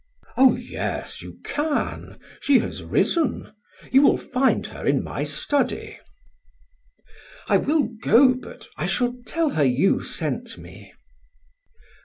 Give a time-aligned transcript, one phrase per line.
[0.35, 3.53] "Oh, yes, you can; she has risen.
[3.91, 5.99] You will find her in my study."
[7.47, 10.91] "I will go, but I shall tell her you sent me!"